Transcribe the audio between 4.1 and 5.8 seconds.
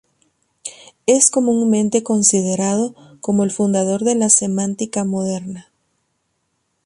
la semántica moderna.